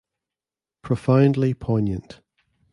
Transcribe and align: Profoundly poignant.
Profoundly 0.81 1.53
poignant. 1.53 2.21